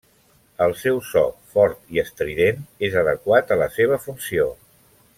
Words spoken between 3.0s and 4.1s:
adequat a la seva